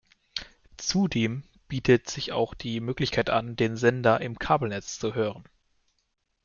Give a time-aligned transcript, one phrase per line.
[0.77, 5.43] Zudem bietet sich auch die Möglichkeit an, den Sender im Kabelnetz zu hören.